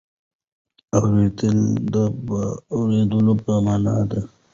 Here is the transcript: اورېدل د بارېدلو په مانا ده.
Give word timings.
اورېدل 0.97 1.59
د 1.93 1.95
بارېدلو 2.25 3.33
په 3.43 3.51
مانا 3.65 3.97
ده. 4.09 4.21